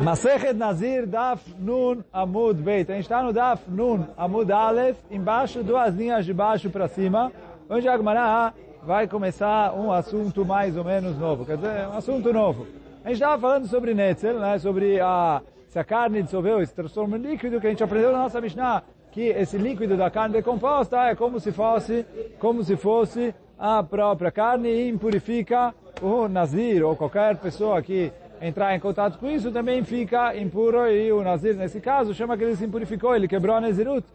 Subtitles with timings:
[0.00, 2.90] Masechet Nazir Daf Nun Amud Beit.
[2.90, 7.32] A gente está no Daf Nun Amud Aleph, embaixo, duas linhas de baixo para cima,
[7.68, 11.46] onde a Gemara vai começar um assunto mais ou menos novo.
[11.46, 12.66] Quer dizer, um assunto novo.
[13.04, 16.74] A gente estava falando sobre Netzel, né, sobre a, se a carne dissolveu e se
[16.74, 20.34] transforma em líquido, que a gente aprendeu na nossa Mishnah, que esse líquido da carne
[20.34, 22.04] decomposta é como se fosse,
[22.38, 28.74] como se fosse a própria carne e impurifica o Nazir ou qualquer pessoa que entrar
[28.74, 32.56] em contato com isso também fica impuro e o Nazir, nesse caso, chama que ele
[32.56, 34.06] se impurificou, ele quebrou a Nezirut,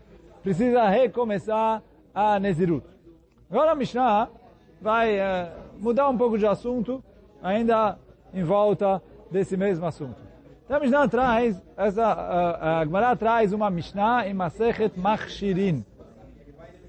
[0.44, 1.82] precisa recomeçar
[2.14, 2.86] a Nezirut.
[3.50, 4.30] Agora a Mishnah
[4.82, 7.04] vai uh, mudar um pouco de assunto,
[7.42, 7.98] ainda
[8.34, 10.22] em volta desse mesmo assunto.
[10.66, 15.86] Então a Mishnah traz, essa, uh, a Gemara traz uma Mishnah em Masechet Machshirin.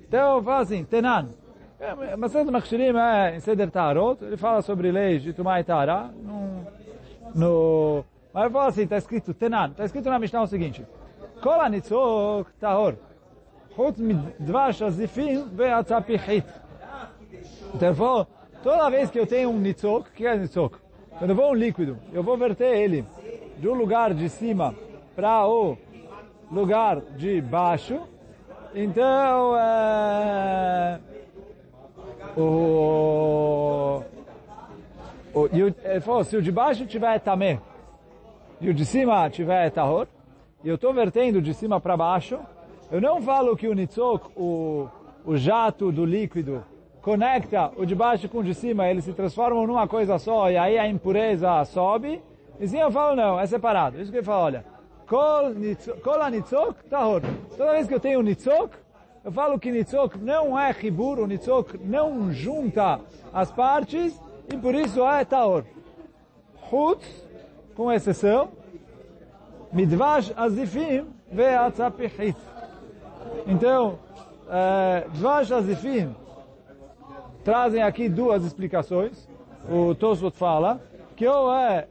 [0.07, 1.31] Então fala assim, Tenan.
[2.17, 6.42] Masechet Machshirin é em Seder Tarot, ele fala sobre leis de Tumai Tara, não
[7.35, 8.05] no...
[8.33, 10.87] Mas eu falo assim, está escrito Tenan, está escrito na Mishnah o seguinte,
[11.43, 12.95] Kol anitzok tahor,
[13.75, 16.47] chutz midvash azifim ve'atzapichit.
[17.75, 18.27] Então
[18.63, 20.79] toda vez que eu tenho um nitzok, o que é nitzok?
[21.19, 23.05] Quando eu vou um líquido, eu vou verter ele
[23.59, 24.75] de um lugar de cima
[25.17, 25.77] para o
[26.51, 28.01] lugar de baixo,
[28.75, 31.01] então é,
[32.37, 34.03] o
[35.35, 37.61] o, ele falou, se o de baixo tiver tamé
[38.61, 40.07] e o de cima tiver tahor,
[40.63, 42.39] e eu estou vertendo de cima para baixo,
[42.91, 44.89] eu não falo que o nitzok, o,
[45.25, 46.65] o jato do líquido,
[47.01, 50.57] conecta o de baixo com o de cima, eles se transformam numa coisa só, e
[50.57, 52.23] aí a impureza sobe,
[52.61, 54.01] e sim eu falo, não, é separado.
[54.01, 54.65] Isso que ele fala, olha,
[55.09, 55.51] kol
[56.31, 57.23] nitzok tahor.
[57.57, 58.77] Toda vez que eu tenho nitzok,
[59.25, 63.01] eu falo que nitzok não é ribur, o nitzok não junta
[63.33, 64.21] as partes,
[64.53, 65.65] e por isso é taor.
[66.69, 67.07] Chutz,
[67.75, 68.51] com exceção,
[69.73, 72.37] midvash azifim ve'atzapichit.
[73.47, 73.99] Então,
[74.49, 76.15] é, dvash azifim
[77.45, 79.29] trazem aqui duas explicações.
[79.71, 80.81] O Tosfot fala
[81.17, 81.89] que ou é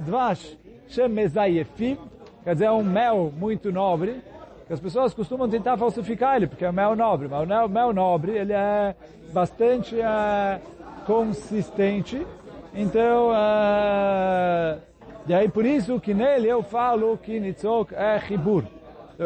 [0.00, 0.58] dvash
[0.88, 1.98] shemezayefim,
[2.44, 4.22] quer dizer, é um mel muito nobre,
[4.66, 7.92] que as pessoas costumam tentar falsificar ele, porque é um mel nobre, mas o mel
[7.92, 8.94] nobre, ele é
[9.32, 10.00] bastante...
[10.00, 10.60] É,
[11.06, 12.26] consistente.
[12.74, 14.80] Então, uh,
[15.26, 18.64] e aí por isso que nele eu falo que Nitzok é Chibur.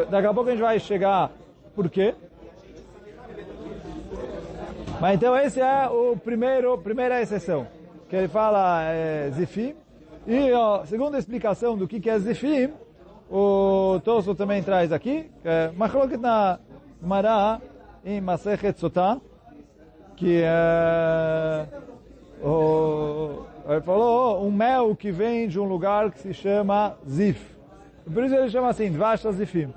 [0.09, 1.31] Daqui a pouco a gente vai chegar
[1.73, 2.13] por quê.
[4.99, 7.67] Mas então esse é o primeiro, primeira exceção.
[8.09, 9.75] Que ele fala é, Zifim.
[10.25, 12.73] E a segunda explicação do que, que é Zifim,
[13.29, 15.31] o Tosso também traz aqui.
[15.41, 16.59] Que é Machloket na
[17.01, 17.61] Mará
[18.03, 19.19] em Masechet Sotah
[20.17, 21.65] que é
[22.43, 27.55] o, ele falou um mel que vem de um lugar que se chama Zif.
[28.11, 29.73] Por isso ele chama assim, Dvash Zifim.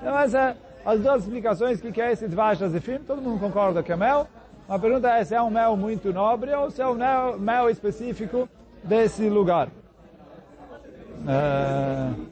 [0.00, 2.98] Então essa é as duas explicações que é esse Dvash Zifim.
[2.98, 4.26] Todo mundo concorda que é mel.
[4.68, 7.68] A pergunta é se é um mel muito nobre ou se é um mel, mel
[7.68, 8.48] específico
[8.84, 9.68] desse lugar.
[11.26, 12.31] É...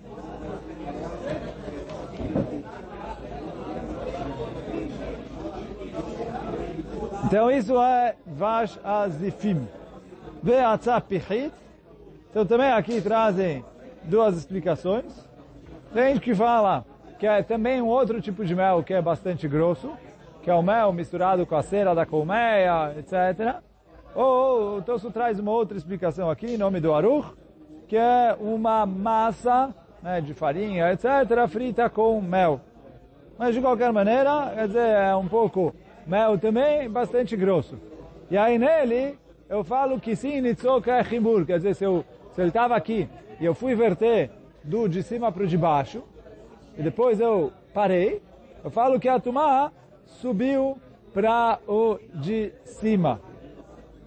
[7.24, 9.66] Então isso é Vash Azifim.
[10.42, 11.52] Ve'atzapichit.
[12.30, 13.64] Então também aqui trazem
[14.04, 15.28] duas explicações.
[15.92, 16.84] Tem gente que fala
[17.18, 19.90] que é também um outro tipo de mel que é bastante grosso,
[20.42, 23.56] que é o mel misturado com a cera da colmeia, etc.
[24.14, 27.28] Ou então isso traz uma outra explicação aqui, em nome do Aruch,
[27.86, 32.60] que é uma massa né, de farinha, etc., frita com mel.
[33.38, 35.74] Mas de qualquer maneira, quer dizer, é um pouco
[36.10, 37.78] mel também bastante grosso.
[38.28, 39.16] E aí nele,
[39.48, 42.04] eu falo que sim, Nitzok é Chibur, quer dizer, se, eu,
[42.34, 43.08] se ele estava aqui
[43.40, 44.28] e eu fui verter
[44.64, 46.02] do de cima para o de baixo,
[46.76, 48.20] e depois eu parei,
[48.64, 49.70] eu falo que a Tumá
[50.04, 50.76] subiu
[51.14, 53.20] para o de cima.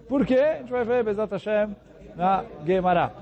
[0.06, 0.38] Por quê?
[0.38, 1.74] A gente vai ver Bezat Hashem
[2.14, 3.12] na Gemara.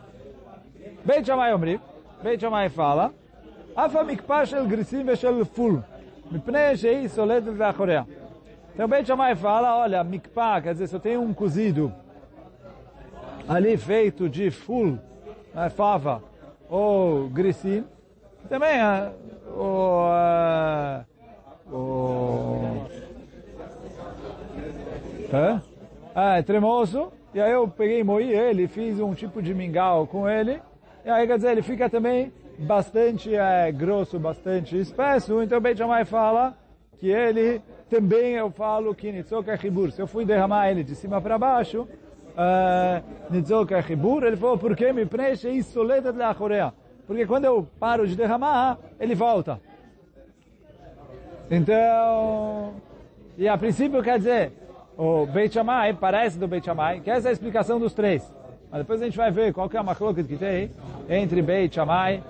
[1.05, 1.81] Beit Shammai Omri,
[2.23, 3.13] Beit Shammai fala,
[3.77, 4.05] Afa
[4.45, 5.83] shel grisim ve shel ful,
[6.31, 8.22] mipnei shei soledet ve'achorea.
[8.75, 11.93] Então Beit Shammai fala, olha, mikpah, quer dizer, se eu tenho um cozido
[13.47, 14.99] ali feito de ful,
[15.55, 16.23] né, fava,
[16.71, 17.85] ou grisim,
[18.49, 19.13] também é,
[19.55, 20.09] o,
[21.71, 22.87] uh, o
[26.15, 26.39] é?
[26.39, 30.63] é, tremoso, e aí eu peguei moí ele, fiz um tipo de mingau com ele,
[31.05, 36.07] e aí quer dizer, ele fica também bastante é, grosso, bastante espesso, então Beit Shammai
[36.07, 36.57] fala
[37.03, 37.61] que ele
[37.91, 39.91] também eu falo que Nitzok é Chibur.
[39.91, 44.77] Se eu fui derramar ele de cima para baixo, uh, é Chibur, ele falou, por
[44.77, 46.73] que me preenche isso de Achorea?
[47.05, 49.61] porque quando eu paro de derramar, ele volta.
[51.51, 52.75] Então,
[53.37, 54.53] e a princípio quer dizer,
[54.97, 58.33] o Beit Shammai parece do Beit Shammai, que essa é a explicação dos três.
[58.71, 60.71] Mas depois a gente vai ver qual que é a macroca que tem
[61.11, 62.23] entre Beit Shammai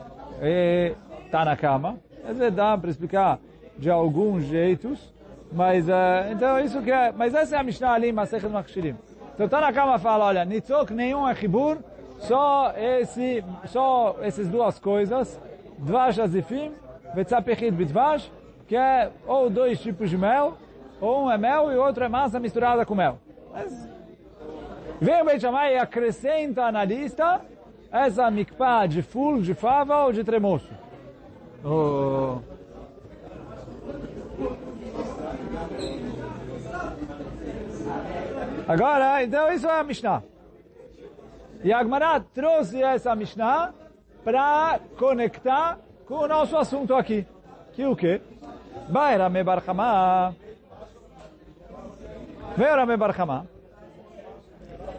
[0.42, 0.94] e
[1.30, 1.98] Tanakama.
[2.24, 3.38] Quer dizer, dá para explicar
[3.76, 5.12] de alguns jeitos,
[5.52, 8.96] mas uh, então isso que é, mas essa é a Mishnah ali, Masechet Machshirim.
[9.34, 11.78] Então Tanakama fala, olha, Nitzok nenhum é Chibur,
[12.18, 15.40] só esse, só essas duas coisas,
[15.78, 16.72] Dvash Azifim,
[17.14, 18.30] Vetzapechit Bidvash,
[18.66, 20.56] que é ou dois tipos de mel,
[21.00, 23.18] ou um é mel e outro é massa misturada com mel.
[23.52, 23.88] Mas,
[25.00, 27.40] vem o Beit e acrescenta na lista
[27.90, 30.72] essa mikpah de ful, de fava ou de tremoço.
[31.64, 32.51] Oh.
[38.66, 40.22] Agora, então isso é a Mishnah.
[41.64, 43.72] E a trouxe essa Mishnah
[44.24, 47.26] para conectar com o nosso assunto aqui.
[47.72, 48.20] Que o quê?
[48.88, 50.34] Vai Rame Bar Hama.
[52.56, 53.46] Veio Rame Bar Hama.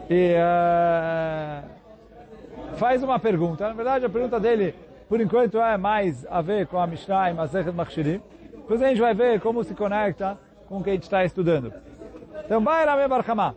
[0.08, 1.64] E uh,
[2.76, 3.66] faz uma pergunta.
[3.68, 4.74] Na verdade, a pergunta dele,
[5.08, 8.22] por enquanto, é mais a ver com a Mishnah e Masechet Machshirim.
[8.64, 11.70] Depois a gente vai ver como se conecta com o que a gente está estudando.
[12.46, 13.54] Então, vai Rabbi Barhamá.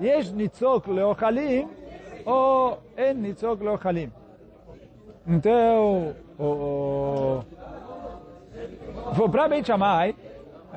[0.00, 1.68] Yesh nitzok leochalim
[2.24, 4.12] ou en nitzok leochalim.
[5.26, 7.42] Então, o,
[9.18, 10.14] o, para Beit Shammai,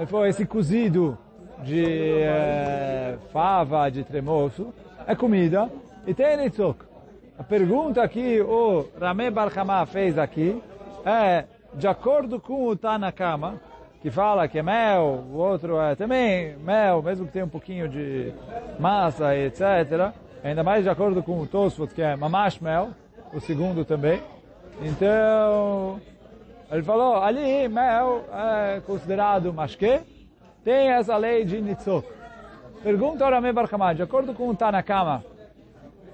[0.07, 1.15] foi esse cozido
[1.63, 4.73] de é, fava, de tremoço,
[5.05, 5.69] é comida,
[6.07, 6.85] e tem nitzok.
[7.37, 10.59] A pergunta que o Rameh Barhamá fez aqui
[11.05, 13.59] é de acordo com o Tanakama,
[14.01, 17.87] que fala que é mel, o outro é também mel, mesmo que tenha um pouquinho
[17.87, 18.33] de
[18.79, 20.13] massa, etc.,
[20.43, 22.89] ainda mais de acordo com o Tosfot, que é mamash mel,
[23.33, 24.21] o segundo também.
[24.81, 25.99] Então,
[26.71, 29.99] ele falou, ali mel é considerado mashke,
[30.63, 32.07] tem essa lei de nitzok.
[32.81, 35.23] Pergunta ao Rameh Barkamad, de acordo com o Tanakama,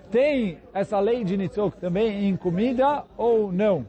[0.10, 3.86] tem essa lei de nitzok também em comida ou não?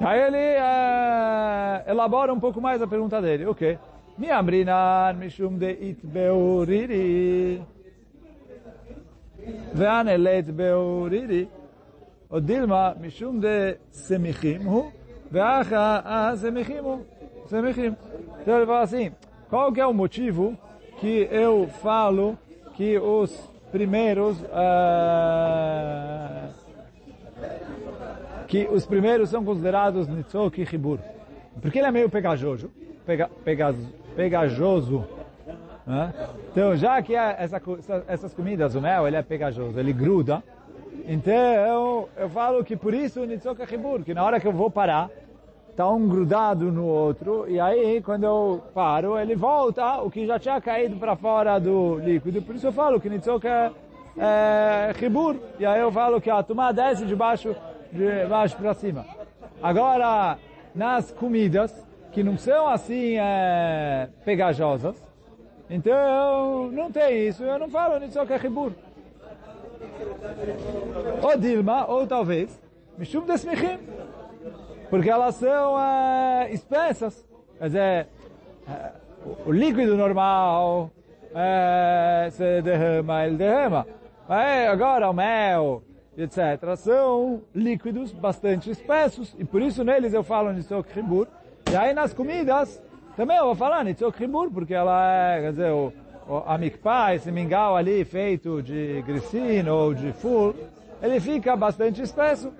[0.00, 3.46] Aí ele é, elabora um pouco mais a pergunta dele.
[3.46, 3.74] O okay.
[3.74, 3.80] quê?
[4.16, 7.62] Mi amrinan mishum de it beuriri.
[9.72, 11.48] Veanelet beuriri.
[12.30, 14.92] O Dilma mishum de semichimu.
[15.30, 17.06] Veacha a semichimu.
[17.46, 17.96] Semichim.
[18.40, 19.12] Então ele fala assim,
[19.48, 20.56] qual que é o motivo
[21.00, 22.36] que eu falo
[22.74, 23.32] que os
[23.70, 24.40] primeiros...
[24.42, 26.47] Uh,
[28.48, 30.98] que os primeiros são considerados nitzok e chibur?
[31.60, 32.70] Porque ele é meio pegajoso,
[33.04, 33.30] pega,
[34.14, 35.04] pegajoso.
[35.86, 36.12] Né?
[36.50, 37.60] Então, já que é essa,
[38.08, 40.42] essas comidas, o mel, ele é pegajoso, ele gruda.
[41.06, 44.70] Então, eu falo que por isso o Nitzok Hibur, que na hora que eu vou
[44.70, 45.10] parar,
[45.70, 50.38] está um grudado no outro, e aí, quando eu paro, ele volta o que já
[50.38, 52.42] tinha caído para fora do líquido.
[52.42, 53.72] Por isso eu falo que Nitzok é,
[54.18, 55.36] é Hibur.
[55.58, 57.54] E aí eu falo que a tomada desce de baixo,
[57.92, 59.04] de baixo para cima.
[59.62, 60.38] Agora,
[60.74, 64.96] nas comidas, que não são assim é, pegajosas.
[65.70, 67.42] Então, não tem isso.
[67.44, 68.72] Eu não falo nisso que é ribur.
[71.22, 72.60] Ou Dilma, ou talvez,
[72.96, 73.78] Mishum Desmichim.
[74.88, 77.26] Porque elas são é, espessas.
[77.58, 78.06] Quer dizer,
[78.68, 78.92] é,
[79.44, 80.90] o líquido normal
[81.34, 83.86] é, se derrama, ele derrama.
[84.28, 85.82] Mas agora o mel,
[86.18, 86.76] etc.
[86.76, 89.34] São líquidos bastante espessos.
[89.38, 91.26] E por isso neles eu falo que ribur.
[91.70, 92.82] E aí nas comidas,
[93.18, 95.92] também eu vou falar Nitzok Hibur, porque ela é, quer dizer, o,
[96.28, 100.54] o, a esse mingau ali feito de glicina ou de ful,
[101.02, 102.52] ele fica bastante espesso.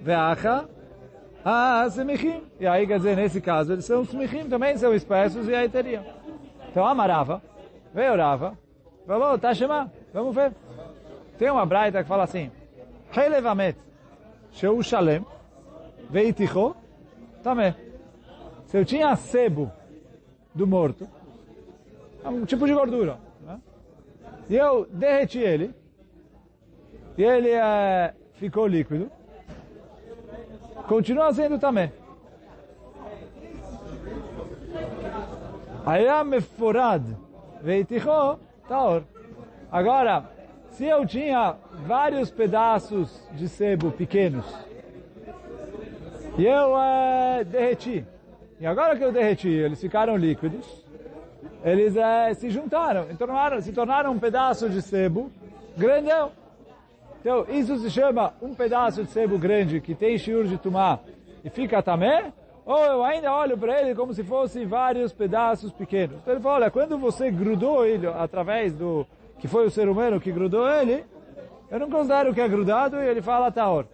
[0.00, 0.68] Veacha
[1.44, 2.42] a semichim.
[2.60, 6.04] E aí, quer dizer, nesse caso, eles são semichim, também são espessos, e aí teria.
[6.70, 7.42] Então, amarava,
[7.94, 8.58] Veio o Rava,
[9.06, 10.52] falou, tá chamando, vamos ver.
[11.38, 12.50] Tem uma braita que fala assim,
[13.12, 13.78] Relevamet,
[14.50, 15.24] Sheu Shalem,
[16.10, 16.74] Veitichô,
[17.40, 17.72] também.
[18.66, 19.70] Se eu tinha sebo
[20.52, 21.08] do morto,
[22.24, 23.60] é um tipo de gordura, né?
[24.50, 25.72] e eu derreti ele,
[27.16, 29.08] e ele é, ficou líquido,
[30.88, 31.92] continua sendo também.
[35.86, 37.24] Aí é meforado
[37.64, 39.02] veitichó taor.
[39.72, 40.24] Agora,
[40.68, 41.56] se eu tinha
[41.86, 44.44] vários pedaços de sebo pequenos
[46.36, 48.04] e eu é, derreti,
[48.60, 50.84] e agora que eu derreti, eles ficaram líquidos,
[51.64, 55.32] eles é, se juntaram, se tornaram, se tornaram um pedaço de sebo
[55.76, 56.32] grandão.
[57.20, 61.02] Então, isso se chama um pedaço de sebo grande que tem shiur de tomar
[61.42, 62.32] e fica tamé,
[62.66, 66.16] ou eu ainda olho para ele como se fosse vários pedaços pequenos.
[66.22, 69.06] Então ele fala, olha, quando você grudou ele através do
[69.38, 71.04] que foi o ser humano que grudou ele,
[71.70, 73.84] eu não considero que é grudado e ele fala Taor.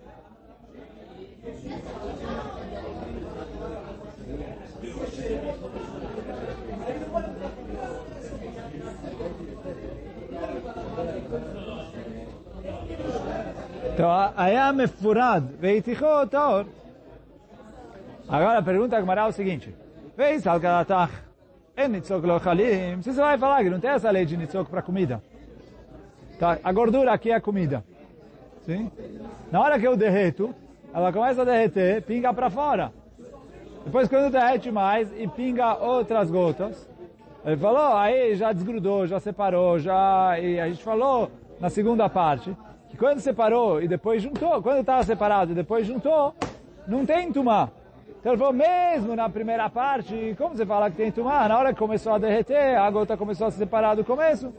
[13.93, 16.67] Então, aí a mefurad, veitichot, taor.
[18.30, 19.75] Agora a pergunta que é o seguinte.
[20.16, 21.12] Vez al galatach,
[21.76, 22.25] en nitzok.
[23.02, 25.20] Se você vai falar que não tem essa lei de nitzok para comida.
[26.38, 26.56] Tá?
[26.62, 27.82] A gordura aqui é comida.
[28.64, 28.88] Sim?
[29.50, 30.54] Na hora que eu derreto,
[30.94, 32.92] ela começa a derreter, pinga para fora.
[33.84, 36.88] Depois quando derrete mais e pinga outras gotas,
[37.44, 40.38] ele falou, aí já desgrudou, já separou, já...
[40.38, 42.56] E a gente falou na segunda parte,
[42.90, 46.32] que quando separou e depois juntou, quando estava separado e depois juntou,
[46.87, 47.70] não tem tumá.
[48.21, 51.49] Então ele falou, mesmo na primeira parte, como você fala que tem tumá?
[51.49, 54.53] Na hora que começou a derreter, a gota começou a se separar do começo.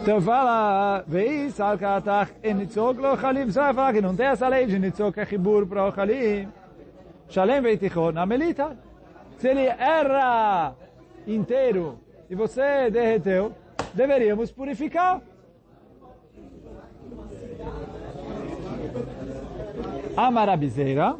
[0.00, 3.44] Então fala, veis al katach en nitzok lo chalim.
[3.44, 6.48] Você vai falar que não tem essa lei de nitzok é chibur para o chalim.
[7.28, 8.76] Shalem veitichon, a melita.
[9.38, 10.74] Se ele erra
[11.26, 13.52] inteiro e você derreteu,
[13.94, 15.20] deveríamos purificar.
[20.15, 21.15] A marabizeira.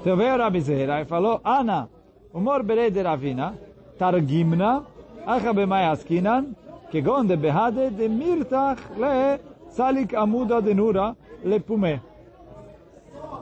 [0.00, 1.88] Então veio a rabizeira e falou, Ana,
[2.32, 3.54] umor berei de ravina,
[3.98, 4.84] targimna,
[5.26, 6.54] acha bemai askinan,
[6.90, 11.12] כגון דבהדה דמירתח לסליק עמודה דנורה
[11.44, 11.96] לפומה.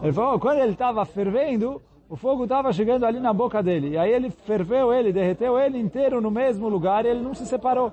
[0.00, 3.88] Ele falou, quando ele estava fervendo, o fogo estava chegando ali na boca dele.
[3.94, 7.44] E aí ele ferveu ele, derreteu ele inteiro no mesmo lugar e ele não se
[7.44, 7.90] separou.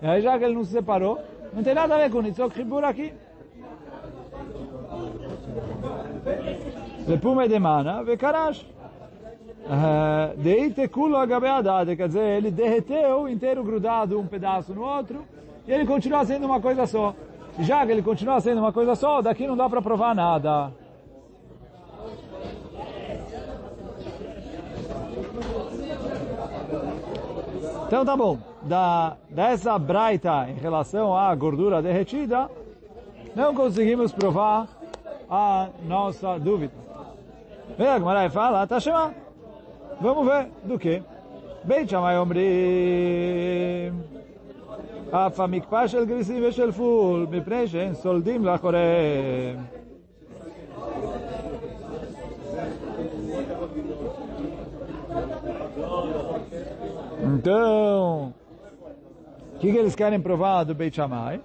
[0.00, 1.18] E aí já que ele não se separou,
[1.53, 3.13] não tem nada a ver com Nitzok Hibur aqui.
[7.07, 8.65] Lepume de mana, vekarash.
[10.37, 15.25] Deite culo agabeadade, quer dizer, ele derreteu inteiro grudado um pedaço no outro
[15.67, 17.13] e ele continua sendo uma coisa só.
[17.59, 20.71] Já que ele continua sendo uma coisa só, daqui não dá para provar nada.
[27.87, 32.50] Então tá bom, da, dessa braita em relação à gordura derretida,
[33.34, 34.66] não conseguimos provar
[35.28, 36.72] a nossa dúvida.
[37.76, 39.14] Vem a Gemara fala, tá chamando.
[40.00, 41.02] Vamos ver do que.
[41.66, 42.46] Beit Shammai אומרים,
[45.10, 49.64] אף המקפא של גריסים ושל פול, מפני שאין סולדים לאחוריהם.
[57.22, 58.39] Então, o
[59.61, 61.39] que, que, eles querem provar do Beit Shammai?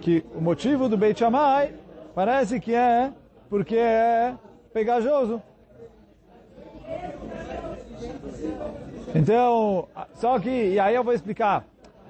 [0.00, 1.72] Que o motivo do Beit Shammai
[2.12, 3.12] parece que é
[3.48, 4.34] porque é
[4.72, 5.40] pegajoso.
[9.14, 11.64] Então, só que, e aí eu vou explicar,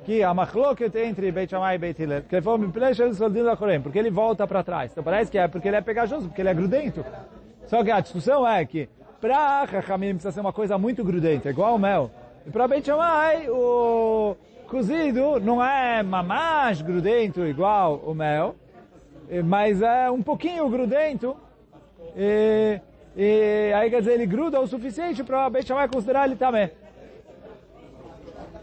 [0.07, 2.59] que a machloket entre Beit Shammai e Beit Hillel, que ele falou,
[3.83, 4.91] porque ele volta para trás.
[4.93, 7.05] Então parece que é porque ele é pegajoso, porque ele é grudento.
[7.67, 8.89] Só que a discussão é que
[9.21, 12.11] para Chachamim precisa ser uma coisa muito grudenta, igual o mel.
[12.47, 14.35] E para Beit Shammai, o
[14.73, 18.57] Cozido não é mamás grudento igual o mel,
[19.29, 21.37] eh, mas é um pouquinho grudento.
[22.17, 22.81] E,
[23.15, 26.71] e aí quer dizer, ele gruda o suficiente para a besta vai considerar ele também.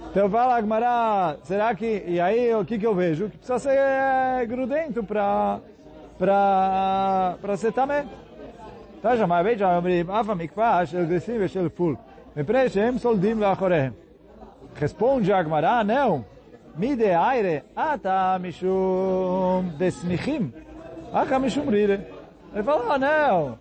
[0.09, 2.03] Então fala Agmará, será que...
[2.07, 3.29] E aí o que que eu vejo?
[3.29, 5.59] Que precisa ser eh, grudento para
[6.17, 8.03] para para ser também.
[8.99, 11.95] Tá, já, mas veja, eu me afamikpa, eu cresci, eu fui.
[12.35, 13.93] Me preenchem, soldim lá, correm.
[14.79, 16.23] Responde Agmará, não.
[16.73, 20.53] Mide aire, ata mishum desmichim.
[21.11, 21.99] Aka mishum rire.
[22.53, 23.59] Ele falou, ah, não.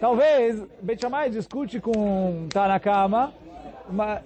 [0.00, 3.32] Talvez, Bet discute com Tanakama,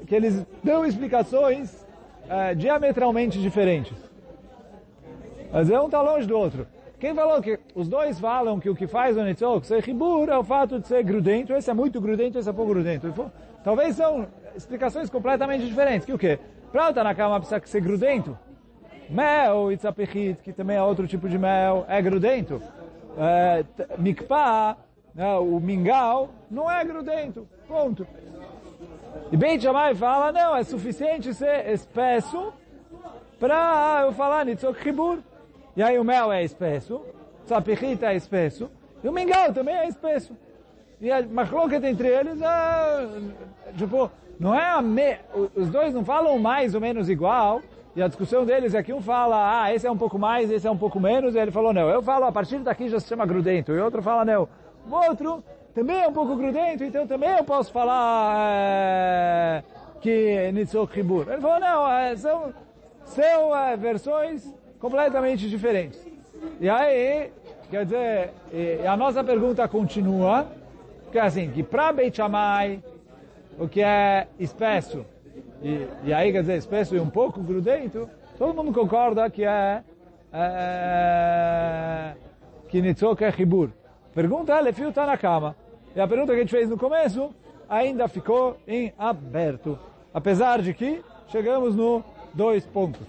[0.07, 1.87] que eles dão explicações
[2.27, 3.97] é, diametralmente diferentes.
[5.53, 6.67] Mas um está longe do outro.
[6.99, 10.39] Quem falou que os dois falam que o que faz o Nitzok ser ribur é
[10.39, 13.13] o fato de ser grudento, esse é muito grudento, esse é pouco grudento.
[13.63, 14.27] Talvez são
[14.59, 16.05] explicações completamente diferentes.
[16.05, 16.39] Que o quê?
[16.71, 18.37] Para o cama precisa ser grudento.
[19.09, 22.61] Mel, itzapechit, que também é outro tipo de mel, é grudento.
[23.17, 23.65] É,
[25.15, 27.49] né, o mingau, não é grudento.
[27.67, 28.07] Ponto.
[29.33, 32.53] E Beit Shammai fala, não, é suficiente ser espesso
[33.41, 35.19] para eu falar Nitzok Chibur.
[35.77, 37.01] E aí o mel é espesso,
[37.47, 38.71] tzapechit é espesso,
[39.03, 40.37] E o mingau também é espesso.
[41.01, 43.09] E a machloket entre eles é,
[43.77, 45.17] tipo, não é a me,
[45.55, 47.61] os dois não falam mais ou menos igual,
[47.97, 50.67] e a discussão deles é que um fala, ah, esse é um pouco mais, esse
[50.67, 53.09] é um pouco menos, e ele falou, não, eu falo, a partir daqui já se
[53.09, 54.49] chama grudento, e outro fala, não,
[54.89, 55.43] o outro
[55.75, 59.63] também é um pouco grudento, então também eu posso falar é,
[60.01, 61.27] que Nitzok Hibur.
[61.29, 62.55] Ele falou, não, é, são,
[63.05, 66.01] são é, versões completamente diferentes.
[66.61, 67.33] E aí,
[67.69, 68.31] quer dizer,
[68.89, 70.47] a nossa pergunta continua,
[71.11, 72.81] que é assim, que para Beit Shammai,
[73.59, 75.05] o que é espesso,
[75.63, 79.83] e, e, aí quer dizer espesso e um pouco grudento, todo mundo concorda que é,
[80.33, 82.15] é
[82.69, 83.71] que Nitzok é Hibur.
[84.15, 85.57] Pergunta é, Lefio está na cama.
[85.97, 87.35] E a pergunta que a gente fez no começo
[87.69, 89.79] ainda ficou em aberto.
[90.15, 93.07] Apesar de que chegamos no dois pontos.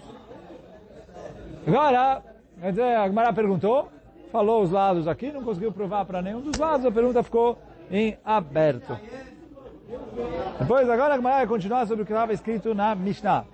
[1.67, 2.23] Agora,
[2.59, 3.89] quer dizer, a Gemara perguntou,
[4.31, 7.57] falou os lados aqui, não conseguiu provar para nenhum dos lados, a pergunta ficou
[7.91, 8.97] em aberto.
[10.59, 13.45] Depois, agora a Gemara vai continuar sobre o que estava escrito na Mishnah.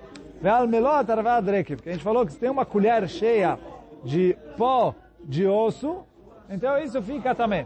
[1.52, 1.82] Rekiv.
[1.86, 3.58] a gente falou que se tem uma colher cheia
[4.04, 6.04] de pó de osso,
[6.50, 7.66] então isso fica também.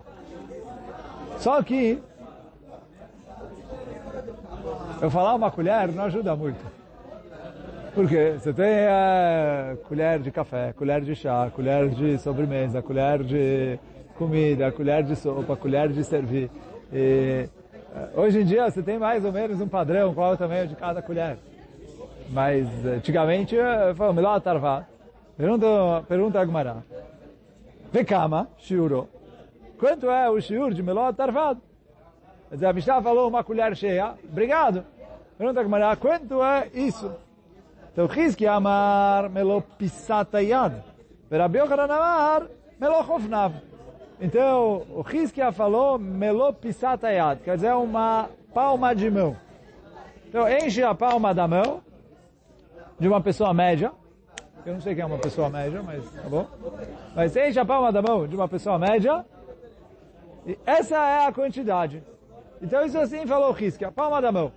[1.40, 2.02] Só que
[5.02, 6.64] eu falar uma colher não ajuda muito.
[7.94, 13.80] Porque você tem a colher de café, colher de chá, colher de sobremesa, colher de
[14.16, 16.52] comida, colher de sopa, colher de servir.
[16.94, 17.50] E eh,
[18.16, 20.76] hoje em dia você tem mais ou menos um padrão, qual é o tamanho de
[20.76, 21.38] cada colher.
[22.30, 23.56] Mas antigamente
[23.96, 24.86] foi melhor tarvá.
[25.36, 26.78] Pergunta, pergunta a Gmará.
[27.92, 29.08] Vekama, shiuro.
[29.80, 31.62] Quanto é o shiur de meló tarvado?
[32.50, 34.14] Quer dizer, a Mishnah falou uma colher cheia.
[34.24, 34.84] Obrigado.
[35.38, 37.12] Pergunta a quanto é isso?
[37.92, 40.84] Então, Chizki amar melo pisata yad.
[41.32, 42.48] Rabi Yochanan amar
[42.80, 43.54] melo chofnav.
[44.22, 49.36] Então, o Chizkia falou melo pisata yad, quer dizer, uma palma de mão.
[50.28, 51.82] Então, enche a palma da mão
[53.00, 53.92] de uma pessoa média.
[54.66, 56.46] Eu não sei quem é uma pessoa média, mas tá bom.
[57.16, 59.26] Mas enche a palma da mão de uma pessoa média.
[60.46, 62.04] E essa é a quantidade.
[62.62, 64.52] Então, isso assim falou o a palma da mão.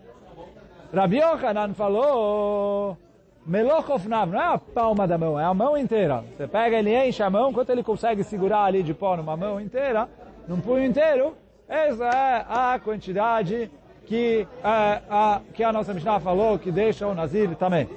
[0.92, 2.98] Rabi Yochanan falou
[3.44, 6.24] Melochofnav, não é a palma da mão, é a mão inteira.
[6.37, 9.61] Você pega, ele enche a mão, quanto ele consegue segurar ali de pó numa mão
[9.61, 10.09] inteira,
[10.46, 11.35] num punho inteiro,
[11.68, 13.70] essa é a quantidade
[14.07, 17.88] que, é, a, que a nossa Mishnah falou, que deixa o Nazir também.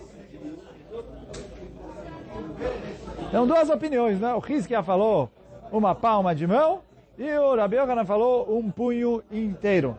[3.28, 4.34] Então, duas opiniões, né?
[4.34, 5.30] O Hizkia falou
[5.72, 6.82] uma palma de mão,
[7.18, 9.98] e o Rabi Yohanan falou um punho inteiro.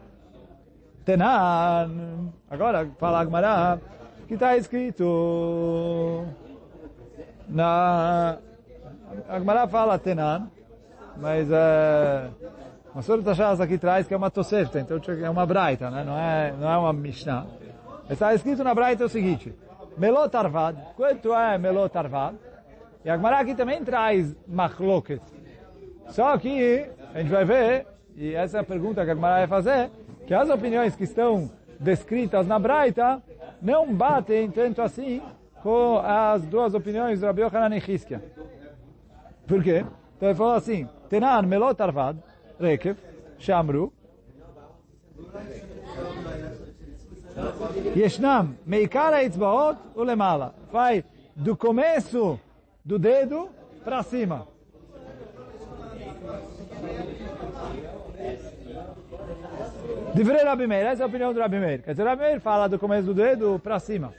[1.04, 3.78] Tenan, agora fala Agmará,
[4.26, 6.24] que está escrito
[7.48, 8.38] na...
[9.28, 10.50] A Gemara fala Tenan,
[11.16, 12.28] mas é,
[12.94, 16.04] a Sura Tashas aqui traz que é uma Tosefta, então é uma Braita, né?
[16.04, 17.46] não, é, não é uma Mishnah.
[18.10, 19.54] Está escrito na Braita o seguinte,
[19.96, 22.36] Melot Arvad, quanto é Melot Arvad?
[23.04, 25.22] E a aqui também traz Machloket.
[26.08, 27.86] Só que a gente vai ver,
[28.16, 29.90] e essa é a pergunta que a vai fazer,
[30.26, 33.22] que as opiniões que estão descritas na Braita
[33.61, 35.21] não batem tanto assim
[35.61, 38.23] com as duas opiniões do Rabi Yochanan e Hizkia.
[39.47, 39.85] Por quê?
[40.17, 42.17] Então ele falou assim, Tenan melot arvad,
[42.59, 42.97] rekev,
[43.37, 43.91] shamru,
[47.95, 50.49] ישנם מעיקר האצבעות ולמעלה.
[50.71, 51.01] Vai
[51.35, 52.39] do começo
[52.85, 53.49] do dedo
[53.83, 54.47] para cima.
[60.16, 61.82] Divrei Rabi Meir, essa é a opinião do Rabi Meir.
[61.82, 64.14] Quer dizer, Rabi Meir fala do começo do dedo para cima.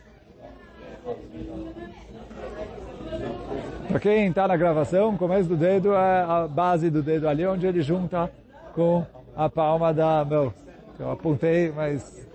[3.88, 7.48] Para quem está na gravação, o começo do dedo é a base do dedo ali,
[7.48, 8.32] onde ele junta
[8.76, 9.04] com
[9.36, 10.54] a palma da mão.
[11.00, 12.28] Eu apontei, mas...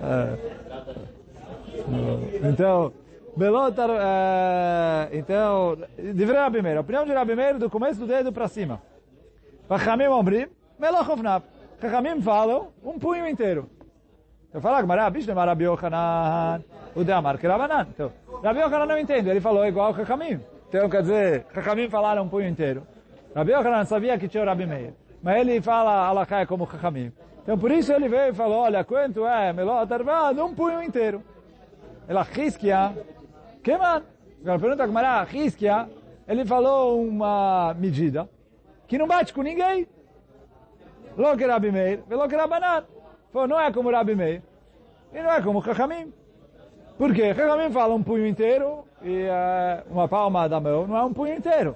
[0.00, 0.38] É,
[2.48, 2.90] então,
[3.36, 5.76] Belotar, é, então,
[6.14, 8.80] Divrei Rabi Meir, a opinião de Rabi Meir do começo do dedo para cima.
[9.68, 10.46] Vachamim Omrim,
[10.78, 11.42] Melochovnav.
[11.80, 13.70] Chachamim falam um punho inteiro.
[14.52, 16.64] Eu falo, Gmará, bicho, Rabi Yochanan,
[16.94, 17.86] o de Amar, que Rabanan.
[17.90, 18.10] Então,
[18.42, 20.40] Rabi Yochanan não entende, ele falou igual Chachamim.
[20.68, 22.84] Então, quer dizer, Chachamim falaram um punho inteiro.
[23.34, 23.52] Rabi
[23.86, 27.12] sabia que tinha o Rabi Meir, mas ele fala Alakai como Chachamim.
[27.42, 30.40] Então, por isso ele veio e falou, olha, quanto é Melot Arvad?
[30.40, 31.22] Um punho inteiro.
[32.08, 32.92] Ela, Hiskia,
[33.62, 34.02] que man?
[34.42, 35.88] Agora, pergunta Gmará, Hiskia,
[36.26, 38.28] ele falou uma medida
[38.86, 39.86] que não bate com ninguém.
[41.18, 42.36] Lo que Rabi Meir, lo que.
[43.32, 44.40] Falou, não é como Rabi Meir.
[45.12, 46.12] E não é como Chachamim.
[46.96, 47.34] Por quê?
[47.34, 51.34] Chachamim fala um punho inteiro e uh, uma palma da mão não é um punho
[51.36, 51.74] inteiro.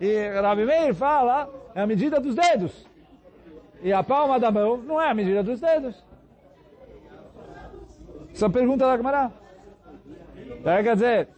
[0.00, 2.84] E Rabi Meir fala, é a medida dos dedos.
[3.80, 6.04] E a palma da mão não é a medida dos dedos.
[8.32, 9.30] Essa pergunta da Gemara.
[10.64, 11.28] É, quer dizer,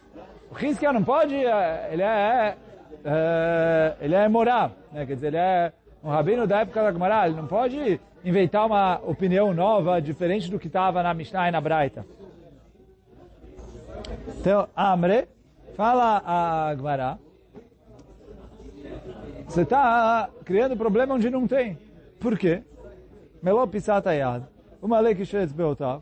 [0.49, 2.57] o Hizkia não pode, ele é,
[3.05, 5.05] é ele é moral, né?
[5.05, 5.71] quer dizer, ele é
[6.07, 10.57] um rabino da época da Gemara, ele não pode inventar uma opinião nova, diferente do
[10.57, 12.05] que estava na Mishnah e na Braita.
[14.39, 15.27] Então, Amre,
[15.75, 17.19] fala a Gemara,
[19.45, 21.77] você está criando problema onde não tem.
[22.21, 22.63] Por quê?
[23.43, 24.11] Meló pisata
[24.81, 26.01] uma lei que shetz beotav,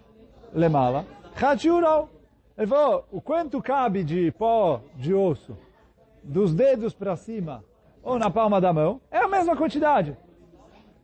[0.53, 1.03] lemala,
[1.35, 2.09] chachural.
[2.55, 5.57] Ele falou, o quanto cabe de pó de osso,
[6.23, 7.63] dos dedos para cima,
[8.05, 10.15] ou na palma da mão, é a mesma quantidade.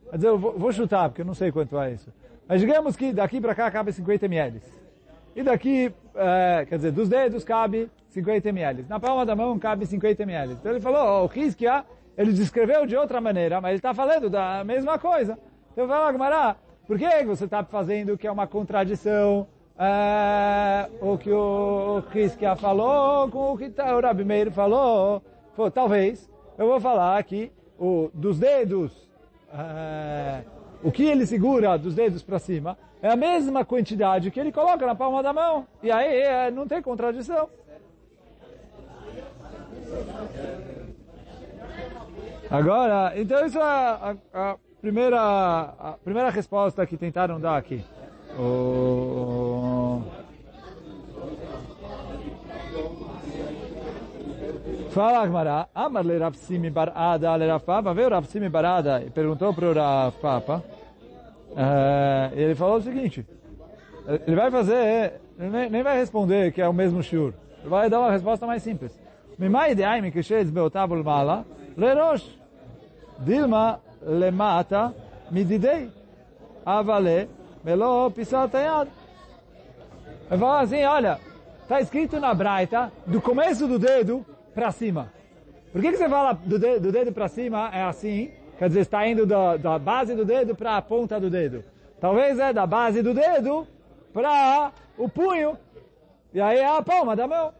[0.08, 2.12] Quer dizer, eu vou, vou chutar, porque eu não sei quanto é isso.
[2.48, 4.62] Mas digamos que daqui para cá cabe 50 ml.
[5.34, 8.86] E daqui, é, quer dizer, dos dedos cabe 50 ml.
[8.88, 10.52] Na palma da mão cabe 50 ml.
[10.52, 11.84] Então ele falou, oh, o Hizkia,
[12.16, 15.36] ele descreveu de outra maneira, mas ele está falando da mesma coisa.
[15.72, 21.18] Então eu falo, Gmará, por que você está fazendo que é uma contradição é, o
[21.18, 25.22] que o Hizkia falou com o que o Rabi Meir falou?
[25.56, 29.02] Pô, talvez, eu vou falar aqui, o, dos dedos
[29.52, 30.42] é,
[30.82, 34.86] o que ele segura dos dedos para cima é a mesma quantidade que ele coloca
[34.86, 35.66] na palma da mão.
[35.82, 37.48] E aí é, não tem contradição.
[42.50, 47.84] Agora, então isso é a, a, primeira, a primeira resposta que tentaram dar aqui.
[48.38, 49.71] O...
[54.92, 58.64] Fala Agmará, Amar le Rav Simi bar Ada le Rav Papa, veio Rav Simi bar
[58.66, 60.62] Ada e perguntou para o Rav Papa,
[61.52, 63.26] uh, ele falou o seguinte,
[64.26, 68.00] ele vai fazer, ele nem vai responder que é o mesmo shiur, ele vai dar
[68.00, 68.92] uma resposta mais simples.
[69.38, 70.20] Mimai de Aimi que
[70.52, 72.38] beotabul mala, le rosh,
[73.20, 74.92] dilma le mata
[75.30, 75.90] mididei,
[76.66, 77.30] avale
[77.64, 78.86] melo pisata.
[80.30, 81.18] Ele falou assim, olha,
[81.62, 85.12] está escrito na Braita, do começo do dedo para cima.
[85.72, 88.30] Por que, que você fala do dedo, do dedo para cima é assim?
[88.58, 91.64] Quer dizer, está indo da, da base do dedo para a ponta do dedo.
[92.00, 93.66] Talvez é da base do dedo
[94.12, 95.56] para o punho.
[96.34, 97.52] E aí é a palma da mão.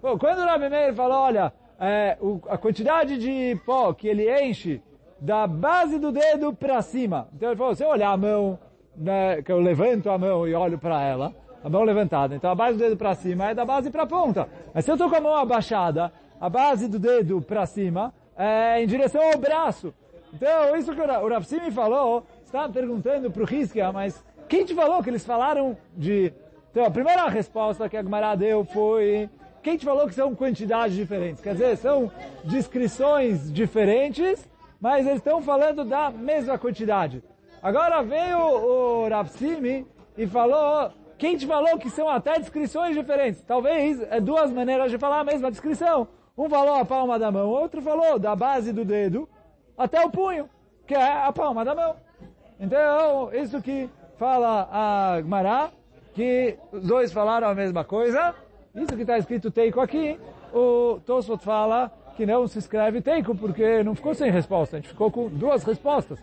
[0.00, 4.30] Pô, quando o Rabi Meir falou, olha, é, o, a quantidade de pó que ele
[4.44, 4.82] enche
[5.20, 7.28] da base do dedo para cima.
[7.34, 8.58] Então ele falou, se eu olhar a mão,
[8.96, 12.34] né, que eu levanto a mão e olho para ela, a mão levantada.
[12.34, 14.48] Então a base do dedo para cima é da base para a ponta.
[14.74, 18.82] Mas se eu estou com a mão abaixada, a base do dedo para cima é
[18.82, 19.92] em direção ao braço.
[20.32, 25.02] Então isso que o me falou, está perguntando para o Hiskia, mas quem te falou
[25.02, 26.32] que eles falaram de...
[26.70, 29.28] Então a primeira resposta que a Gemara deu foi...
[29.62, 31.42] Quem te falou que são quantidades diferentes?
[31.42, 32.10] Quer dizer, são
[32.44, 34.48] descrições diferentes,
[34.80, 37.22] mas eles estão falando da mesma quantidade.
[37.62, 39.28] Agora veio o Rav
[40.16, 43.44] e falou quem te falou que são até descrições diferentes?
[43.44, 46.08] Talvez é duas maneiras de falar a mesma descrição.
[46.36, 49.28] Um falou a palma da mão, outro falou da base do dedo
[49.76, 50.48] até o punho,
[50.86, 51.94] que é a palma da mão.
[52.58, 55.70] Então, isso que fala a Gmará,
[56.14, 58.34] que os dois falaram a mesma coisa.
[58.74, 60.18] Isso que está escrito teiko aqui,
[60.54, 64.88] o Tosfot fala que não se escreve teiko, porque não ficou sem resposta, a gente
[64.88, 66.18] ficou com duas respostas.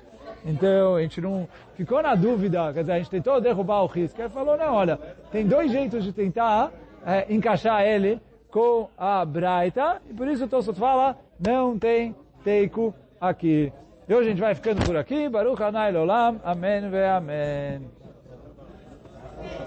[0.48, 4.20] Então, a gente não ficou na dúvida, quer dizer, a gente tentou derrubar o risco.
[4.22, 4.98] Ele falou, não, olha,
[5.32, 6.72] tem dois jeitos de tentar
[7.06, 12.96] é, encaixar ele com a Braita, e por isso o Tosot fala, não tem teiko
[13.20, 13.72] aqui.
[14.08, 15.28] E hoje a gente vai ficando por aqui.
[15.28, 16.40] Baruch Hanai Olam.
[16.42, 17.97] Amém ve Amém.